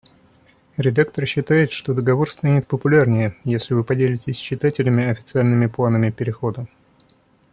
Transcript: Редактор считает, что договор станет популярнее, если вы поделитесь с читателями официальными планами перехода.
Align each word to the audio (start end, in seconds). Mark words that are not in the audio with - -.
Редактор 0.77 1.27
считает, 1.27 1.71
что 1.71 1.93
договор 1.93 2.31
станет 2.31 2.65
популярнее, 2.65 3.37
если 3.43 3.75
вы 3.75 3.83
поделитесь 3.83 4.37
с 4.37 4.39
читателями 4.39 5.05
официальными 5.05 5.67
планами 5.67 6.09
перехода. 6.09 6.65